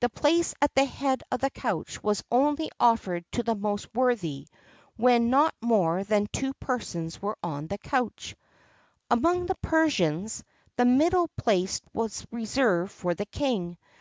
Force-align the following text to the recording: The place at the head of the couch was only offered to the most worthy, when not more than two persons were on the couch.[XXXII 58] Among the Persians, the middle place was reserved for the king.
The 0.00 0.08
place 0.08 0.52
at 0.60 0.74
the 0.74 0.84
head 0.84 1.22
of 1.30 1.38
the 1.38 1.48
couch 1.48 2.02
was 2.02 2.24
only 2.28 2.72
offered 2.80 3.24
to 3.30 3.44
the 3.44 3.54
most 3.54 3.94
worthy, 3.94 4.48
when 4.96 5.30
not 5.30 5.54
more 5.60 6.02
than 6.02 6.26
two 6.32 6.54
persons 6.54 7.22
were 7.22 7.38
on 7.40 7.68
the 7.68 7.78
couch.[XXXII 7.78 8.40
58] 9.10 9.16
Among 9.18 9.46
the 9.46 9.54
Persians, 9.54 10.42
the 10.74 10.84
middle 10.86 11.28
place 11.36 11.80
was 11.94 12.26
reserved 12.32 12.90
for 12.90 13.14
the 13.14 13.26
king. 13.26 13.78